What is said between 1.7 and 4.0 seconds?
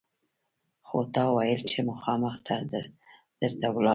چې مخامخ در ته ولاړ دی!